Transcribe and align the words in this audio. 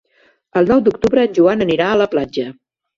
El 0.61 0.71
nou 0.71 0.81
d'octubre 0.89 1.27
en 1.27 1.37
Joan 1.39 1.65
anirà 1.69 1.93
a 1.93 2.03
la 2.05 2.13
platja. 2.19 2.53